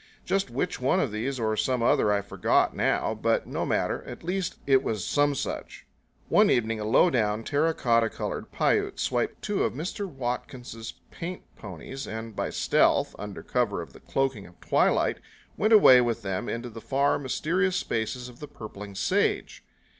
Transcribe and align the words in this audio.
Just 0.25 0.49
which 0.49 0.79
one 0.81 0.99
of 0.99 1.11
these 1.11 1.39
or 1.39 1.55
some 1.55 1.83
other 1.83 2.11
I 2.11 2.21
forgot 2.21 2.75
now, 2.75 3.13
but 3.13 3.45
no 3.45 3.67
matter; 3.67 4.01
at 4.07 4.23
least 4.23 4.55
it 4.65 4.81
was 4.81 5.05
some 5.05 5.35
such. 5.35 5.85
One 6.27 6.49
evening 6.49 6.79
a 6.79 6.85
low 6.85 7.11
down 7.11 7.43
terra 7.43 7.75
cotta 7.75 8.09
colored 8.09 8.51
Piute 8.51 8.97
swiped 8.99 9.43
two 9.43 9.63
of 9.63 9.73
Mr. 9.73 10.07
Watkins' 10.07 10.95
paint 11.11 11.43
ponies 11.55 12.07
and 12.07 12.35
by 12.35 12.49
stealth, 12.49 13.15
under 13.19 13.43
cover 13.43 13.79
of 13.79 13.93
the 13.93 13.99
cloaking 13.99 14.51
twilight, 14.59 15.19
went 15.55 15.71
away 15.71 16.01
with 16.01 16.23
them 16.23 16.49
into 16.49 16.71
the 16.71 16.81
far 16.81 17.19
mysterious 17.19 17.75
spaces 17.75 18.27
of 18.27 18.39
the 18.39 18.47
purpling 18.47 18.95
sage. 18.95 19.63